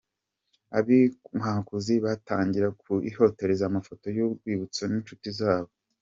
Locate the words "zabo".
5.39-5.71